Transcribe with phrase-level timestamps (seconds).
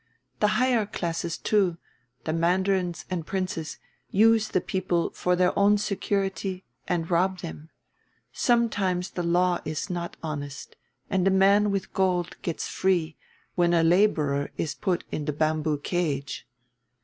[0.39, 1.77] The higher classes too,
[2.23, 3.77] the mandarins and princes,
[4.09, 7.69] use the people for their own security and rob them.
[8.33, 10.75] Sometimes the law is not honest,
[11.11, 13.15] and a man with gold gets free
[13.53, 16.47] when a laborer is put in the bamboo cage."